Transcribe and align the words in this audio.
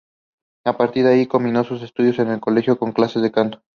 A 0.65 0.75
partir 0.77 1.03
de 1.05 1.11
ahí, 1.11 1.27
combinó 1.27 1.63
sus 1.63 1.83
estudios 1.83 2.17
en 2.17 2.29
el 2.29 2.39
colegio 2.41 2.79
con 2.79 2.91
clases 2.91 3.21
de 3.21 3.31
canto. 3.31 3.61